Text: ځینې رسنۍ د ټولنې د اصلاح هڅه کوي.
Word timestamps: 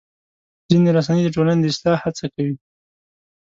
ځینې 0.69 0.89
رسنۍ 0.97 1.21
د 1.23 1.29
ټولنې 1.35 1.61
د 1.63 1.65
اصلاح 1.73 1.99
هڅه 2.05 2.25
کوي. 2.33 2.55